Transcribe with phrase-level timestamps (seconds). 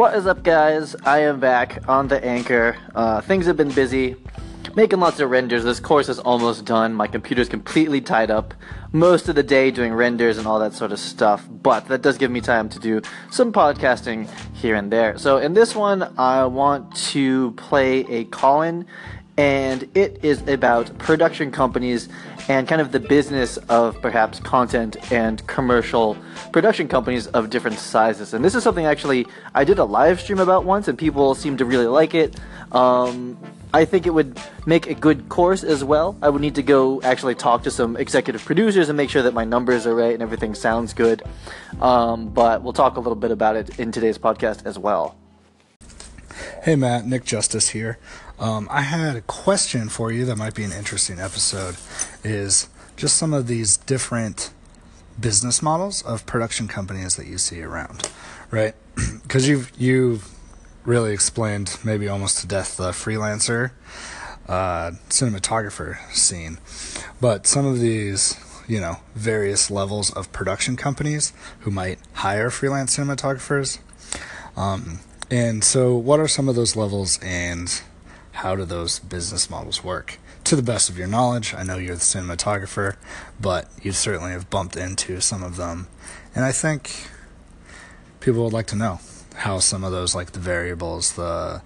[0.00, 0.96] What is up, guys?
[1.04, 2.74] I am back on the anchor.
[2.94, 4.16] Uh, things have been busy,
[4.74, 5.62] making lots of renders.
[5.62, 6.94] This course is almost done.
[6.94, 8.54] My computer's completely tied up
[8.92, 12.16] most of the day doing renders and all that sort of stuff, but that does
[12.16, 15.18] give me time to do some podcasting here and there.
[15.18, 18.86] So, in this one, I want to play a call in,
[19.40, 22.10] and it is about production companies
[22.48, 26.14] and kind of the business of perhaps content and commercial
[26.52, 28.34] production companies of different sizes.
[28.34, 31.56] And this is something actually I did a live stream about once, and people seem
[31.56, 32.38] to really like it.
[32.70, 33.38] Um,
[33.72, 36.18] I think it would make a good course as well.
[36.20, 39.32] I would need to go actually talk to some executive producers and make sure that
[39.32, 41.22] my numbers are right and everything sounds good.
[41.80, 45.16] Um, but we'll talk a little bit about it in today's podcast as well.
[46.62, 47.98] Hey Matt, Nick Justice here.
[48.40, 51.76] Um, I had a question for you that might be an interesting episode.
[52.24, 54.50] Is just some of these different
[55.20, 58.10] business models of production companies that you see around,
[58.50, 58.74] right?
[59.22, 60.28] Because you've you've
[60.84, 63.72] really explained maybe almost to death the freelancer
[64.48, 66.58] uh, cinematographer scene,
[67.20, 72.96] but some of these you know various levels of production companies who might hire freelance
[72.96, 73.78] cinematographers.
[74.56, 77.80] Um, and so, what are some of those levels, and
[78.40, 80.18] how do those business models work?
[80.44, 82.96] To the best of your knowledge, I know you're the cinematographer,
[83.38, 85.88] but you certainly have bumped into some of them,
[86.34, 87.06] and I think
[88.20, 89.00] people would like to know
[89.34, 91.60] how some of those, like the variables, the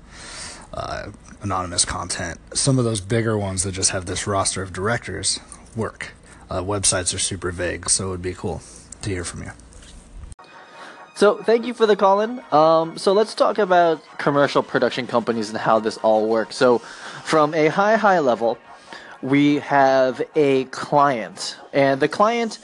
[0.73, 1.11] uh,
[1.43, 5.39] anonymous content, some of those bigger ones that just have this roster of directors
[5.77, 6.13] work.
[6.51, 8.61] Uh, websites are super vague, so it would be cool
[9.03, 9.53] to hear from you.
[11.17, 12.43] So, thank you for the call in.
[12.53, 16.57] Um, so, let's talk about commercial production companies and how this all works.
[16.57, 18.59] So, from a high, high level,
[19.23, 22.59] we have a client, and the client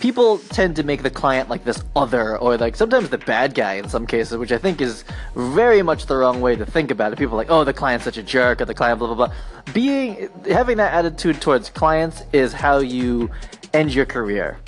[0.00, 3.74] people tend to make the client like this other or like sometimes the bad guy
[3.74, 5.04] in some cases, which I think is
[5.36, 7.18] very much the wrong way to think about it.
[7.18, 9.34] People like, oh, the client's such a jerk, or the client, blah blah blah.
[9.74, 13.30] Being having that attitude towards clients is how you
[13.72, 14.58] end your career.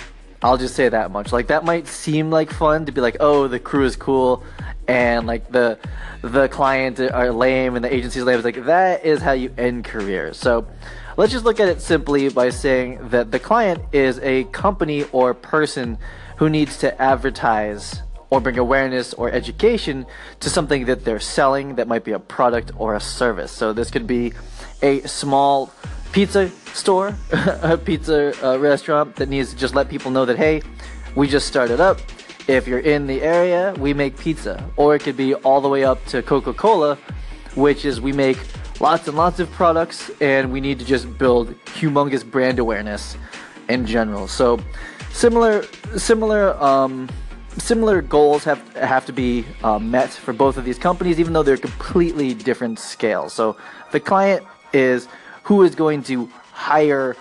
[0.43, 1.31] I'll just say that much.
[1.31, 4.43] Like that might seem like fun to be like, oh, the crew is cool,
[4.87, 5.79] and like the
[6.21, 8.35] the client are lame and the agency's lame.
[8.35, 10.37] It's like that is how you end careers.
[10.37, 10.67] So
[11.15, 15.35] Let's just look at it simply by saying that the client is a company or
[15.35, 15.99] person
[16.37, 20.07] who needs to advertise or bring awareness or education
[20.39, 23.51] to something that they're selling that might be a product or a service.
[23.51, 24.33] So this could be
[24.81, 25.71] a small
[26.13, 30.61] pizza store, a pizza uh, restaurant that needs to just let people know that hey,
[31.15, 31.99] we just started up.
[32.47, 34.69] If you're in the area, we make pizza.
[34.77, 36.97] Or it could be all the way up to Coca-Cola,
[37.55, 38.37] which is we make
[38.79, 43.17] lots and lots of products, and we need to just build humongous brand awareness
[43.69, 44.27] in general.
[44.27, 44.59] So,
[45.11, 45.63] similar,
[45.97, 47.09] similar, um,
[47.57, 51.43] similar goals have have to be uh, met for both of these companies, even though
[51.43, 53.33] they're completely different scales.
[53.33, 53.55] So,
[53.91, 55.07] the client is
[55.43, 57.15] who is going to hire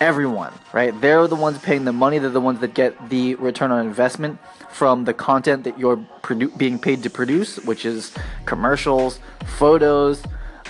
[0.00, 0.98] everyone, right?
[1.00, 2.18] They're the ones paying the money.
[2.18, 4.38] They're the ones that get the return on investment
[4.70, 8.14] from the content that you're produ- being paid to produce, which is
[8.46, 9.20] commercials,
[9.58, 10.22] photos,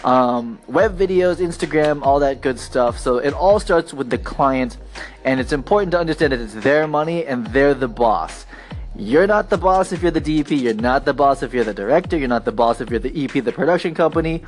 [0.05, 2.99] um, web videos, Instagram, all that good stuff.
[2.99, 4.79] So it all starts with the client,
[5.25, 8.47] and it's important to understand that it's their money and they're the boss.
[8.97, 11.73] You're not the boss if you're the DP, you're not the boss if you're the
[11.73, 14.43] director, you're not the boss if you're the EP, the production company.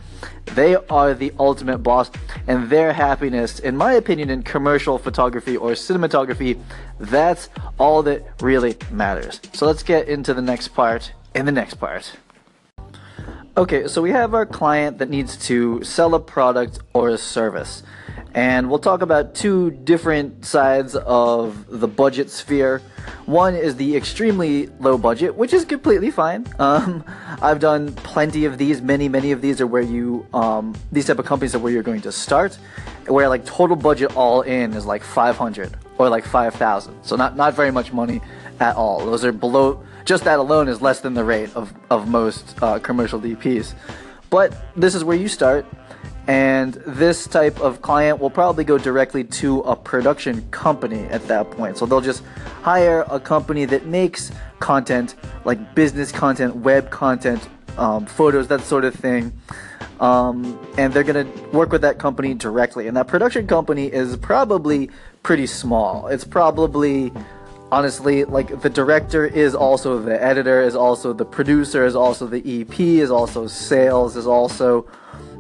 [0.54, 2.10] They are the ultimate boss,
[2.48, 6.60] and their happiness, in my opinion, in commercial photography or cinematography,
[6.98, 9.40] that's all that really matters.
[9.52, 12.12] So let's get into the next part in the next part.
[13.56, 17.82] Okay, so we have our client that needs to sell a product or a service.
[18.34, 22.80] And we'll talk about two different sides of the budget sphere.
[23.26, 26.46] One is the extremely low budget, which is completely fine.
[26.58, 27.04] Um,
[27.40, 28.82] I've done plenty of these.
[28.82, 31.84] Many, many of these are where you, um, these type of companies are where you're
[31.84, 32.58] going to start,
[33.06, 37.04] where like total budget all in is like 500 or like 5,000.
[37.04, 38.20] So not, not very much money
[38.58, 39.04] at all.
[39.04, 42.80] Those are below, just that alone is less than the rate of, of most uh,
[42.80, 43.74] commercial DPs.
[44.30, 45.64] But this is where you start,
[46.28, 51.50] and this type of client will probably go directly to a production company at that
[51.50, 51.78] point.
[51.78, 52.22] So they'll just
[52.62, 54.30] hire a company that makes
[54.60, 59.32] content, like business content, web content, um, photos, that sort of thing.
[59.98, 62.86] Um, and they're going to work with that company directly.
[62.86, 64.90] And that production company is probably
[65.22, 66.06] pretty small.
[66.06, 67.12] It's probably
[67.72, 72.60] honestly, like the director is also the editor, is also the producer, is also the
[72.60, 74.86] EP, is also sales, is also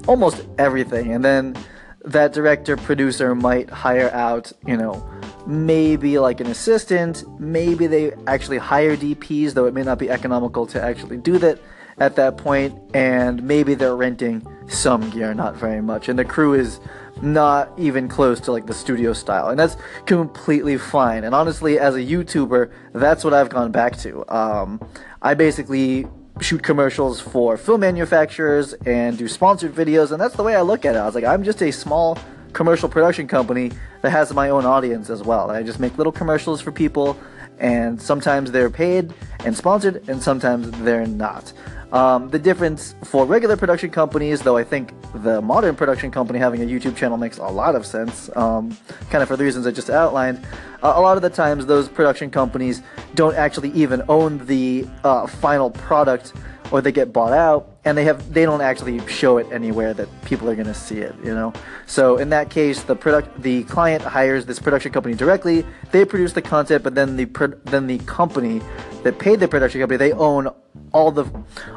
[0.06, 1.12] almost everything.
[1.12, 1.56] And then
[2.04, 5.08] that director producer might hire out, you know,
[5.46, 10.66] maybe like an assistant, maybe they actually hire DPs, though it may not be economical
[10.66, 11.58] to actually do that.
[11.98, 16.54] at that point, and maybe they're renting some gear, not very much, and the crew
[16.54, 16.80] is
[17.20, 19.76] not even close to like the studio style, and that's
[20.06, 21.22] completely fine.
[21.22, 24.24] And honestly, as a YouTuber, that's what I've gone back to.
[24.34, 24.80] Um,
[25.20, 26.06] I basically
[26.40, 30.84] shoot commercials for film manufacturers and do sponsored videos, and that's the way I look
[30.84, 30.98] at it.
[30.98, 32.18] I was like, I'm just a small
[32.52, 35.50] commercial production company that has my own audience as well.
[35.50, 37.18] I just make little commercials for people,
[37.58, 39.12] and sometimes they're paid
[39.44, 41.52] and sponsored, and sometimes they're not.
[41.92, 46.62] Um, the difference for regular production companies, though I think the modern production company having
[46.62, 48.74] a YouTube channel makes a lot of sense, um,
[49.10, 50.42] kind of for the reasons I just outlined,
[50.82, 52.82] uh, a lot of the times those production companies
[53.14, 56.32] don't actually even own the uh, final product
[56.70, 60.08] or they get bought out and they have they don't actually show it anywhere that
[60.24, 61.52] people are going to see it you know
[61.86, 66.32] so in that case the product the client hires this production company directly they produce
[66.32, 67.24] the content but then the
[67.64, 68.60] then the company
[69.02, 70.48] that paid the production company they own
[70.92, 71.24] all the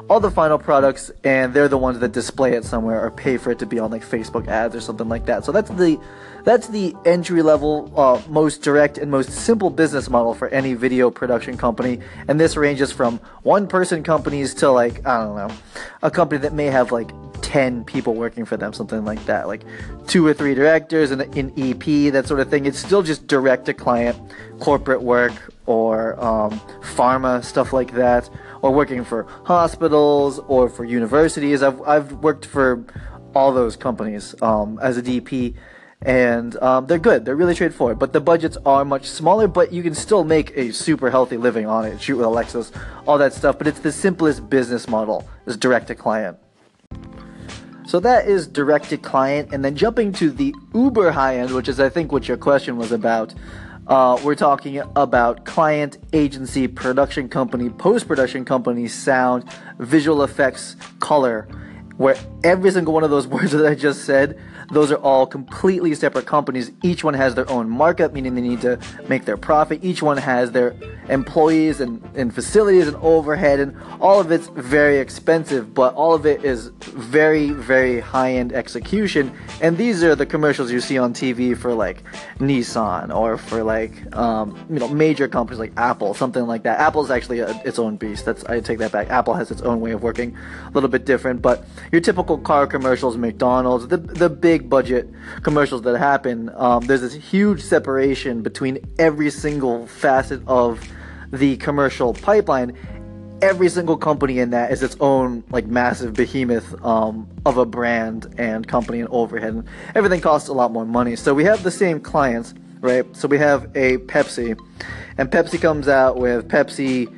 [0.09, 3.51] all the final products and they're the ones that display it somewhere or pay for
[3.51, 5.43] it to be on like Facebook ads or something like that.
[5.43, 5.99] So that's the
[6.43, 11.09] that's the entry level uh, most direct and most simple business model for any video
[11.09, 15.55] production company and this ranges from one person companies to like I don't know
[16.03, 17.11] a company that may have like
[17.41, 19.47] 10 people working for them something like that.
[19.47, 19.63] Like
[20.07, 22.65] two or three directors and an EP that sort of thing.
[22.65, 24.17] It's still just direct to client
[24.59, 25.33] corporate work
[25.65, 28.29] or um, pharma stuff like that
[28.61, 31.61] or working for hospitals or for universities.
[31.61, 32.83] I've, I've worked for
[33.35, 35.55] all those companies um, as a DP,
[36.01, 37.25] and um, they're good.
[37.25, 39.47] They're really straightforward, but the budgets are much smaller.
[39.47, 42.01] But you can still make a super healthy living on it.
[42.01, 42.71] Shoot with Alexas,
[43.07, 43.57] all that stuff.
[43.57, 46.37] But it's the simplest business model is direct to client.
[47.87, 51.69] So that is direct to client, and then jumping to the uber high end, which
[51.69, 53.33] is I think what your question was about.
[53.87, 59.45] Uh, we're talking about client, agency, production company, post production company, sound,
[59.77, 61.47] visual effects, color,
[61.97, 64.39] where every single one of those words that I just said
[64.71, 66.71] those are all completely separate companies.
[66.83, 69.83] Each one has their own markup, meaning they need to make their profit.
[69.83, 70.75] Each one has their
[71.09, 76.25] employees and, and facilities and overhead, and all of it's very expensive, but all of
[76.25, 79.35] it is very, very high end execution.
[79.61, 82.03] And these are the commercials you see on TV for like
[82.39, 86.79] Nissan or for like, um, you know, major companies like Apple, something like that.
[86.79, 88.25] Apple's actually a, its own beast.
[88.25, 89.09] That's I take that back.
[89.09, 90.35] Apple has its own way of working,
[90.67, 91.41] a little bit different.
[91.41, 95.09] But your typical car commercials, McDonald's, the the big big budget
[95.41, 100.81] commercials that happen, um, there's this huge separation between every single facet of
[101.33, 102.77] the commercial pipeline.
[103.41, 108.33] Every single company in that is its own like massive behemoth um, of a brand
[108.37, 109.53] and company and overhead.
[109.55, 111.17] And everything costs a lot more money.
[111.17, 113.05] So we have the same clients, right?
[113.13, 114.57] So we have a Pepsi,
[115.17, 117.09] and Pepsi comes out with Pepsi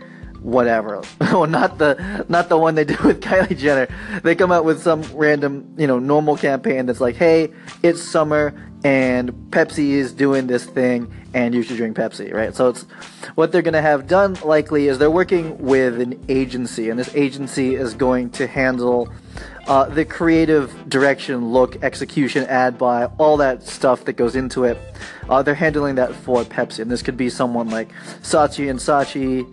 [0.47, 1.01] whatever.
[1.21, 3.87] well, not the not the one they do with Kylie Jenner.
[4.23, 7.51] They come out with some random, you know, normal campaign that's like, "Hey,
[7.83, 8.53] it's summer
[8.83, 12.55] and Pepsi is doing this thing and you should drink Pepsi," right?
[12.55, 12.83] So it's
[13.35, 17.13] what they're going to have done likely is they're working with an agency and this
[17.13, 19.09] agency is going to handle
[19.67, 24.77] uh, the creative direction, look, execution, ad buy, all that stuff that goes into it.
[25.29, 27.91] Uh, they're handling that for Pepsi, and this could be someone like
[28.21, 29.45] Saatchi and Saatchi,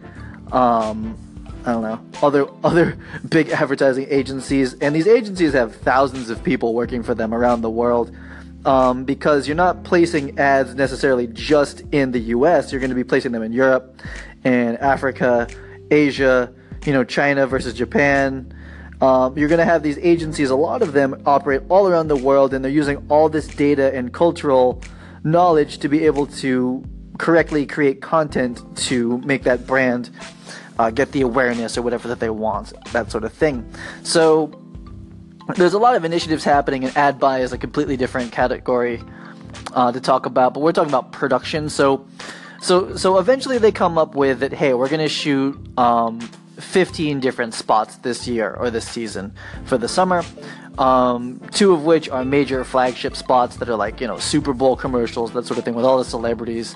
[0.53, 1.17] um,
[1.67, 2.99] I don't know other other
[3.29, 7.71] big advertising agencies, and these agencies have thousands of people working for them around the
[7.71, 8.15] world.
[8.65, 12.73] Um, because you're not placing ads necessarily just in the U.S.
[12.73, 14.01] You're going to be placing them in Europe,
[14.43, 15.49] and Africa,
[15.91, 16.51] Asia,
[16.87, 18.55] you know, China versus Japan.
[19.03, 20.49] Um, you're going to have these agencies.
[20.49, 23.95] A lot of them operate all around the world, and they're using all this data
[23.95, 24.83] and cultural
[25.25, 26.83] knowledge to be able to
[27.19, 30.11] correctly create content to make that brand
[30.79, 33.69] uh, get the awareness or whatever that they want, that sort of thing.
[34.03, 34.53] So
[35.57, 39.03] there's a lot of initiatives happening, and ad buy is a completely different category
[39.73, 40.55] uh, to talk about.
[40.55, 41.69] But we're talking about production.
[41.69, 42.07] So,
[42.61, 44.53] so, so eventually they come up with that.
[44.53, 46.21] Hey, we're gonna shoot um,
[46.59, 50.25] 15 different spots this year or this season for the summer.
[50.79, 54.77] Um, two of which are major flagship spots that are like you know Super Bowl
[54.77, 56.75] commercials, that sort of thing, with all the celebrities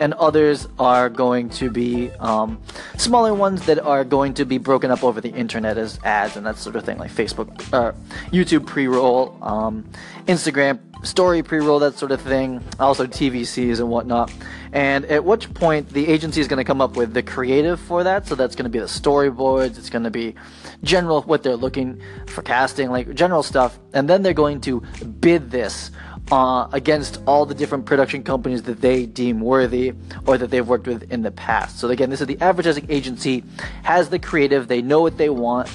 [0.00, 2.60] and others are going to be um,
[2.96, 6.46] smaller ones that are going to be broken up over the internet as ads and
[6.46, 7.92] that sort of thing, like Facebook, uh,
[8.30, 9.88] YouTube pre-roll, um,
[10.26, 12.62] Instagram story pre-roll, that sort of thing.
[12.78, 14.32] Also TVCs and whatnot.
[14.72, 18.04] And at which point the agency is going to come up with the creative for
[18.04, 18.26] that.
[18.26, 19.78] So that's going to be the storyboards.
[19.78, 20.34] It's going to be
[20.82, 23.78] general what they're looking for casting, like general stuff.
[23.92, 24.80] And then they're going to
[25.20, 25.90] bid this
[26.30, 29.92] uh, against all the different production companies that they deem worthy
[30.26, 31.78] or that they've worked with in the past.
[31.78, 33.44] So again, this is the advertising agency
[33.82, 35.68] has the creative, they know what they want.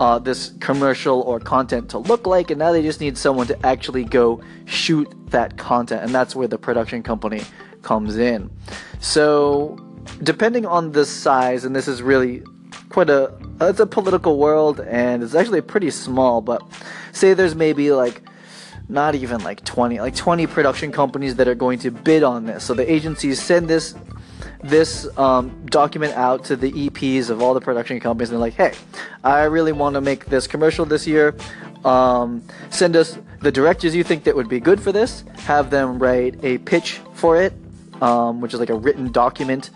[0.00, 3.66] uh, this commercial or content to look like, and now they just need someone to
[3.66, 7.42] actually go shoot that content, and that's where the production company
[7.82, 8.50] comes in.
[9.00, 9.78] So,
[10.22, 12.42] depending on the size, and this is really
[12.88, 16.62] quite a it's a political world, and it's actually pretty small, but
[17.12, 18.22] say there's maybe like
[18.92, 22.62] not even like 20 like 20 production companies that are going to bid on this
[22.64, 23.94] so the agencies send this
[24.62, 28.54] this um, document out to the EPs of all the production companies and they're like,
[28.54, 28.72] hey,
[29.24, 31.34] I really want to make this commercial this year.
[31.84, 35.24] Um, send us the directors you think that would be good for this.
[35.38, 37.52] Have them write a pitch for it,
[38.00, 39.70] um, which is like a written document.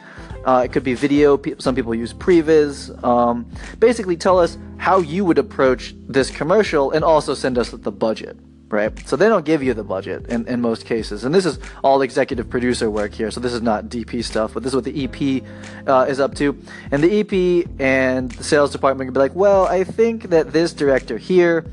[0.44, 1.40] Uh, it could be video.
[1.58, 3.02] Some people use Previs.
[3.02, 7.90] Um, basically, tell us how you would approach this commercial and also send us the
[7.90, 9.08] budget right?
[9.08, 11.24] So they don't give you the budget in, in most cases.
[11.24, 13.30] And this is all executive producer work here.
[13.30, 15.42] So this is not DP stuff, but this is what the EP
[15.86, 16.58] uh, is up to.
[16.90, 20.72] And the EP and the sales department can be like, well, I think that this
[20.72, 21.64] director here,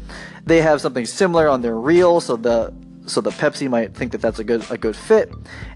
[0.45, 2.21] they have something similar on their reel.
[2.21, 2.73] So the
[3.05, 5.29] so the Pepsi might think that that's a good a good fit,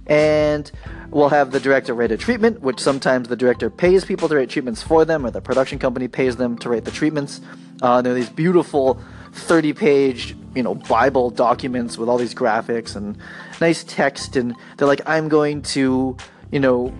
[0.05, 0.71] and
[1.09, 4.49] we'll have the director rate a treatment, which sometimes the director pays people to rate
[4.49, 7.41] treatments for them, or the production company pays them to rate the treatments.
[7.81, 9.01] Uh, there are these beautiful
[9.33, 13.17] 30 page you know bible documents with all these graphics and
[13.61, 16.17] nice text and they're like i'm going to
[16.51, 16.91] you know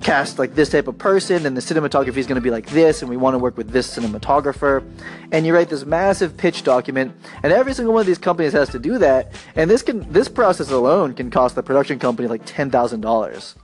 [0.00, 3.02] cast like this type of person and the cinematography is going to be like this
[3.02, 4.84] and we want to work with this cinematographer.
[5.32, 8.68] And you write this massive pitch document and every single one of these companies has
[8.70, 12.46] to do that and this can this process alone can cost the production company like
[12.46, 13.54] $10,000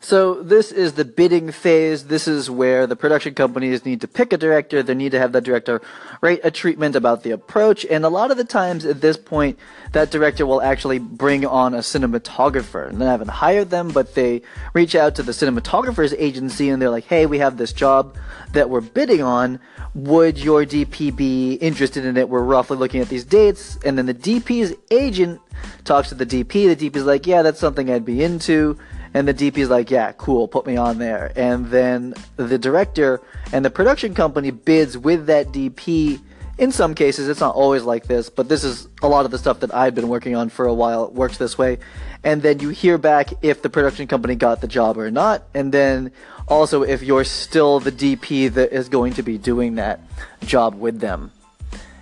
[0.00, 2.06] so this is the bidding phase.
[2.06, 4.82] This is where the production companies need to pick a director.
[4.82, 5.82] They need to have that director
[6.20, 7.84] write a treatment about the approach.
[7.84, 9.58] And a lot of the times at this point,
[9.92, 12.88] that director will actually bring on a cinematographer.
[12.88, 16.90] And they haven't hired them, but they reach out to the cinematographer's agency and they're
[16.90, 18.16] like, hey, we have this job
[18.52, 19.58] that we're bidding on.
[19.94, 22.28] Would your DP be interested in it?
[22.28, 23.78] We're roughly looking at these dates.
[23.84, 25.40] And then the DP's agent
[25.84, 26.76] talks to the DP.
[26.76, 28.78] The DP's like, yeah, that's something I'd be into
[29.14, 31.32] and the DP's like, yeah, cool, put me on there.
[31.36, 33.20] And then the director
[33.52, 36.20] and the production company bids with that DP.
[36.58, 39.38] In some cases, it's not always like this, but this is a lot of the
[39.38, 41.04] stuff that I've been working on for a while.
[41.04, 41.78] It works this way.
[42.24, 45.44] And then you hear back if the production company got the job or not.
[45.54, 46.10] And then
[46.48, 50.00] also if you're still the DP that is going to be doing that
[50.44, 51.30] job with them.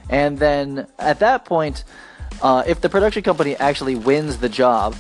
[0.09, 1.85] And then at that point,
[2.43, 4.95] uh, if the production company actually wins the job,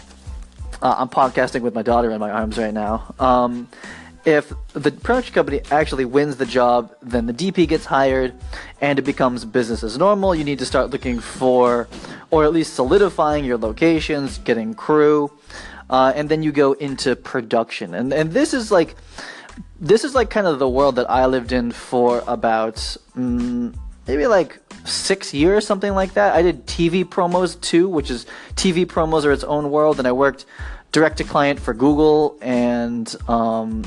[0.82, 3.14] uh, I'm podcasting with my daughter in my arms right now.
[3.18, 3.68] Um,
[4.24, 8.34] if the production company actually wins the job, then the DP gets hired
[8.80, 10.34] and it becomes business as normal.
[10.34, 11.88] You need to start looking for,
[12.32, 15.30] or at least solidifying your locations, getting crew,
[15.88, 17.94] uh, and then you go into production.
[17.94, 18.96] And, and this is like,
[19.78, 22.76] this is like kind of the world that I lived in for about
[23.16, 23.72] mm,
[24.08, 26.34] maybe like six years, something like that.
[26.34, 30.12] I did TV promos too, which is TV promos are its own world, and I
[30.12, 30.46] worked
[30.92, 33.84] direct to client for Google and um,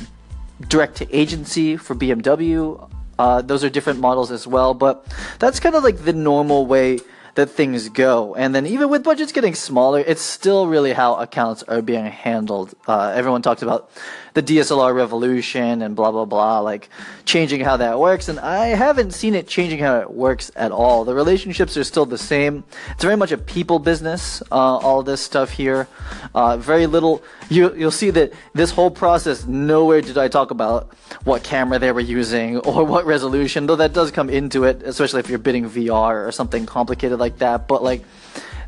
[0.68, 2.90] direct to agency for BMW.
[3.18, 5.06] Uh, those are different models as well, but
[5.40, 7.00] that's kind of like the normal way
[7.36, 8.36] that things go.
[8.36, 12.74] And then even with budgets getting smaller, it's still really how accounts are being handled.
[12.88, 13.92] Uh, everyone talks about
[14.34, 16.90] the DSLR revolution and blah blah blah, like
[17.26, 18.28] changing how that works.
[18.30, 21.04] And I haven't seen it changing how it works at all.
[21.06, 22.64] The relationships are still the same.
[22.92, 24.42] It's very much a people business.
[24.52, 25.88] Uh, all this stuff here,
[26.36, 27.24] uh, very little.
[27.50, 29.46] You you'll see that this whole process.
[29.46, 30.94] Nowhere did I talk about
[31.24, 35.20] what camera they were using or what resolution, though that does come into it, especially
[35.20, 37.68] if you're bidding VR or something complicated like that.
[37.68, 38.04] But like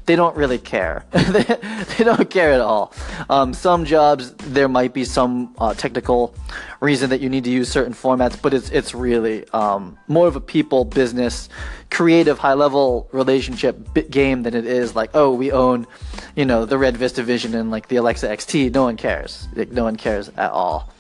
[0.06, 1.06] they don't really care.
[1.12, 2.94] they, don't care at all.
[3.30, 6.34] Um, some jobs there might be some uh, technical
[6.80, 10.36] reason that you need to use certain formats, but it's it's really um, more of
[10.36, 11.50] a people business,
[11.90, 15.86] creative, high level relationship game than it is like oh we own,
[16.36, 18.74] you know the Red Vista Vision and like the Alexa XT.
[18.74, 19.48] No one cares.
[19.56, 20.92] Like, no one cares at all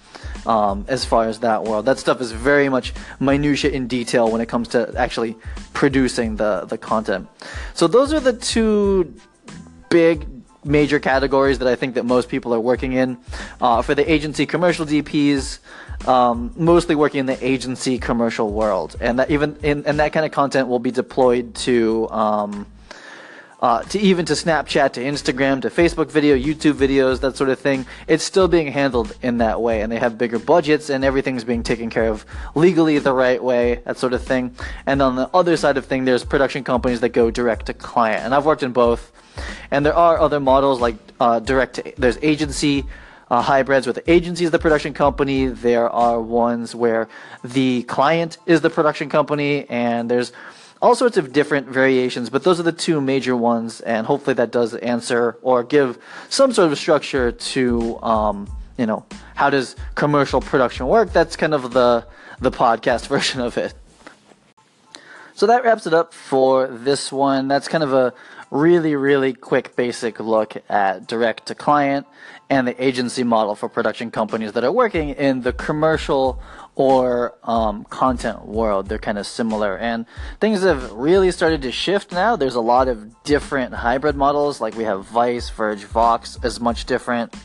[0.45, 1.85] um, as far as that world.
[1.85, 5.35] That stuff is very much minutia in detail when it comes to actually
[5.73, 7.27] producing the the content.
[7.73, 9.13] So those are the two
[9.89, 10.27] big
[10.63, 13.17] major categories that I think that most people are working in.
[13.59, 15.59] Uh, for the agency commercial DPs,
[16.07, 20.25] um, mostly working in the agency commercial world, and that even in, and that kind
[20.25, 22.09] of content will be deployed to.
[22.09, 22.65] Um,
[23.61, 27.59] uh, to even to Snapchat, to Instagram, to Facebook video, YouTube videos, that sort of
[27.59, 27.85] thing.
[28.07, 31.61] It's still being handled in that way, and they have bigger budgets, and everything's being
[31.61, 32.25] taken care of
[32.55, 34.55] legally the right way, that sort of thing.
[34.85, 38.23] And on the other side of thing, there's production companies that go direct to client,
[38.23, 39.11] and I've worked in both.
[39.69, 41.75] And there are other models like uh, direct.
[41.75, 42.85] To, there's agency
[43.29, 45.45] uh, hybrids where the agency is the production company.
[45.45, 47.07] There are ones where
[47.43, 50.33] the client is the production company, and there's
[50.81, 54.51] all sorts of different variations, but those are the two major ones, and hopefully that
[54.51, 58.47] does answer or give some sort of structure to, um,
[58.77, 61.13] you know, how does commercial production work?
[61.13, 62.05] That's kind of the
[62.39, 63.73] the podcast version of it.
[65.35, 67.47] So that wraps it up for this one.
[67.47, 68.13] That's kind of a
[68.51, 72.05] really, really quick, basic look at direct to client
[72.49, 76.41] and the agency model for production companies that are working in the commercial
[76.81, 78.89] or um, content world.
[78.89, 79.77] They're kind of similar.
[79.77, 80.07] And
[80.39, 82.35] things have really started to shift now.
[82.35, 86.85] There's a lot of different hybrid models, like we have Vice, Verge, Vox is much
[86.85, 87.35] different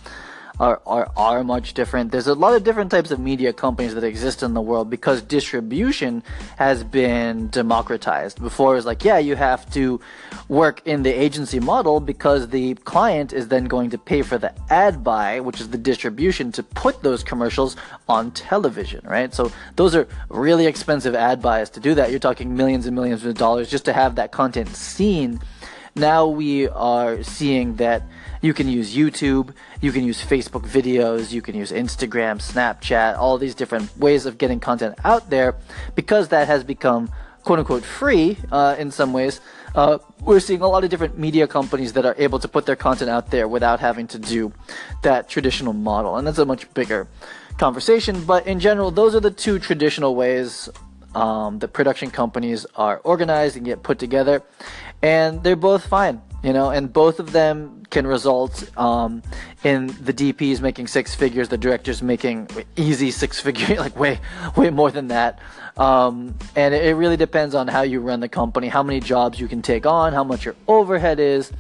[0.59, 2.13] are, are, are much different.
[2.13, 5.21] There's a lot of different types of media companies that exist in the world because
[5.23, 6.23] distribution
[6.57, 8.41] has been democratized.
[8.41, 10.01] Before it was like, yeah, you have to
[10.49, 14.55] work in the agency model because the client is then going to pay for the
[14.71, 17.77] ad buy, which is the distribution to put those commercials
[18.09, 19.35] on television, right?
[19.35, 22.11] So those are really expensive ad buys to do that.
[22.11, 25.41] You're talking millions and millions of dollars just to have that content seen.
[25.95, 28.03] Now we are seeing that
[28.47, 33.37] you can use YouTube, you can use Facebook videos, you can use Instagram, Snapchat, all
[33.39, 35.57] these different ways of getting content out there
[35.97, 37.11] because that has become
[37.43, 39.41] quote unquote free uh, in some ways.
[39.75, 42.77] Uh, we're seeing a lot of different media companies that are able to put their
[42.77, 44.53] content out there without having to do
[45.03, 47.09] that traditional model, and that's a much bigger
[47.59, 48.25] conversation.
[48.25, 50.69] But in general, those are the two traditional ways
[51.15, 54.43] um, that production companies are organized and get put together,
[55.03, 59.21] and they're both fine you know, and both of them can result um,
[59.65, 64.21] in the DPs making six figures, the directors making easy six figure, like way,
[64.57, 65.41] way more than that.
[65.77, 69.49] Um, and it, really depends on how you run the company, how many jobs you
[69.49, 71.51] can take on, how much your overhead is.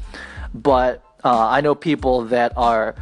[0.54, 2.94] But uh, I know people that are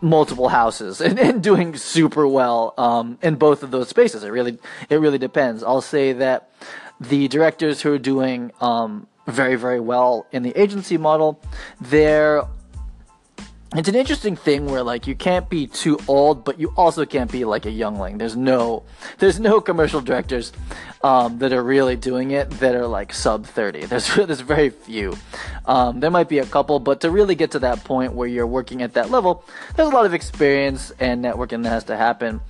[0.00, 4.24] multiple houses and, and doing super well um, in both of those spaces.
[4.24, 4.58] It really,
[4.88, 5.62] it really depends.
[5.62, 6.50] I'll say that
[6.98, 11.40] the directors who are doing um, very, very well in the agency model.
[11.80, 12.42] There,
[13.74, 17.30] it's an interesting thing where like you can't be too old, but you also can't
[17.30, 18.18] be like a youngling.
[18.18, 18.82] There's no,
[19.18, 20.52] there's no commercial directors
[21.02, 23.86] um, that are really doing it that are like sub 30.
[23.86, 25.16] There's there's very few.
[25.66, 28.46] Um, there might be a couple, but to really get to that point where you're
[28.46, 29.44] working at that level,
[29.76, 32.40] there's a lot of experience and networking that has to happen.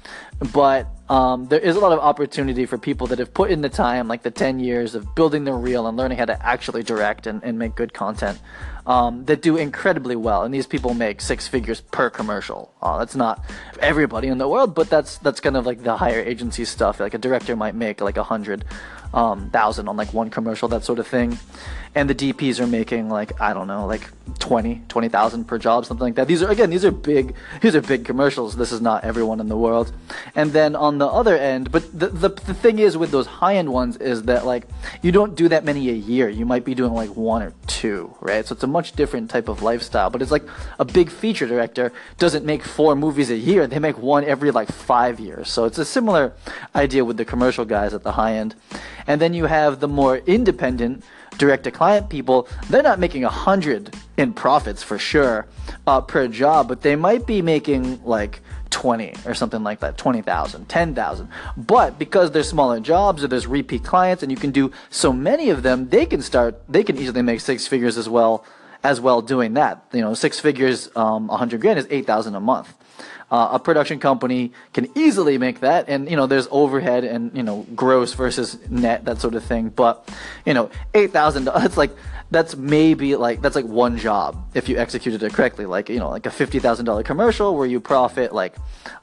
[0.52, 3.68] But um, there is a lot of opportunity for people that have put in the
[3.68, 7.26] time, like the 10 years of building their reel and learning how to actually direct
[7.26, 8.40] and, and make good content,
[8.86, 10.44] um, that do incredibly well.
[10.44, 12.72] And these people make six figures per commercial.
[12.82, 13.44] Uh, that's not
[13.80, 17.00] everybody in the world, but that's that's kind of like the higher agency stuff.
[17.00, 18.64] Like a director might make like a hundred
[19.12, 21.38] um, thousand on like one commercial, that sort of thing.
[21.94, 26.04] And the DPs are making like I don't know, like 20, 20,000 per job, something
[26.04, 26.28] like that.
[26.28, 28.56] These are again, these are big, these are big commercials.
[28.56, 29.92] This is not everyone in the world.
[30.36, 33.56] And then on the other end, but the the, the thing is with those high
[33.56, 34.68] end ones is that like
[35.02, 36.28] you don't do that many a year.
[36.28, 38.46] You might be doing like one or two, right?
[38.46, 40.10] So it's a much different type of lifestyle.
[40.10, 40.44] But it's like
[40.78, 44.68] a big feature director doesn't make four movies a year; they make one every like
[44.68, 45.50] five years.
[45.50, 46.32] So it's a similar
[46.74, 48.54] idea with the commercial guys at the high end.
[49.06, 51.04] And then you have the more independent
[51.40, 55.46] direct to client people, they're not making a hundred in profits for sure
[55.86, 60.68] uh, per job, but they might be making like 20 or something like that 20,000,
[60.68, 61.28] 10,000.
[61.56, 65.50] But because they're smaller jobs or there's repeat clients and you can do so many
[65.50, 68.44] of them, they can start, they can easily make six figures as well
[68.82, 69.84] as well doing that.
[69.92, 72.74] You know, six figures, um, 100 grand is 8,000 a month.
[73.30, 77.44] Uh, a production company can easily make that, and you know there's overhead and you
[77.44, 79.68] know gross versus net that sort of thing.
[79.68, 80.08] But
[80.44, 81.92] you know eight thousand that's like
[82.32, 85.64] that's maybe like that's like one job if you executed it correctly.
[85.64, 88.56] Like you know like a fifty thousand dollar commercial where you profit like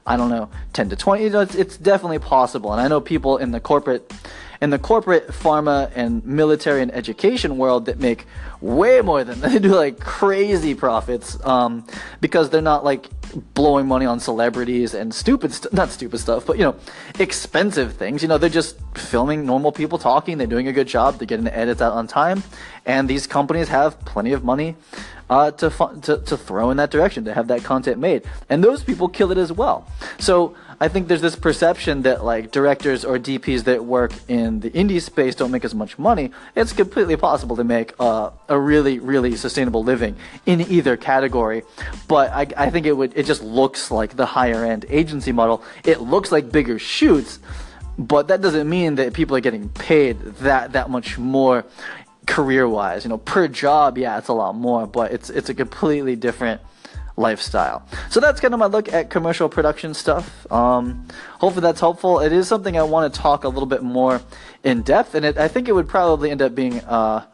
[0.06, 1.24] I don't know ten to twenty.
[1.24, 4.12] You know it's, it's definitely possible, and I know people in the corporate
[4.60, 8.26] in the corporate pharma and military and education world that make
[8.60, 11.86] way more than they do like crazy profits um,
[12.20, 13.08] because they're not like
[13.54, 16.74] blowing money on celebrities and stupid st- not stupid stuff but you know
[17.18, 18.22] expensive things.
[18.22, 21.44] You know they're just filming normal people talking they're doing a good job they're getting
[21.44, 22.42] the edits out on time
[22.86, 24.76] and these companies have plenty of money
[25.30, 27.24] uh, to, fu- to to throw in that direction.
[27.24, 28.24] To have that content made.
[28.48, 29.86] And those people kill it as well.
[30.18, 34.70] So I think there's this perception that like directors or DPs that work in the
[34.70, 36.30] indie space don't make as much money.
[36.54, 41.62] It's completely possible to make uh, a really, really sustainable living in either category.
[42.06, 43.12] But I, I think it would.
[43.16, 45.64] It just looks like the higher end agency model.
[45.84, 47.40] It looks like bigger shoots,
[47.98, 51.64] but that doesn't mean that people are getting paid that that much more
[52.26, 53.04] career wise.
[53.04, 56.60] You know, per job, yeah, it's a lot more, but it's it's a completely different
[57.18, 57.86] lifestyle.
[58.10, 60.50] So that's kind of my look at commercial production stuff.
[60.50, 61.06] Um,
[61.38, 62.20] hopefully that's helpful.
[62.20, 64.22] It is something I want to talk a little bit more
[64.64, 67.26] in depth, and it, I think it would probably end up being uh,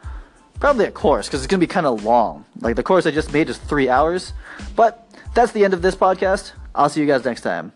[0.59, 2.45] probably a course because it's going to be kind of long.
[2.61, 4.33] Like the course I just made is three hours,
[4.75, 6.53] but that's the end of this podcast.
[6.75, 7.73] I'll see you guys next time.